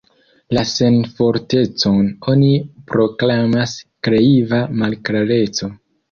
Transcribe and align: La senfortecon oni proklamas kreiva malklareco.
La 0.57 0.61
senfortecon 0.67 2.07
oni 2.31 2.47
proklamas 2.93 3.75
kreiva 4.07 4.63
malklareco. 4.81 5.71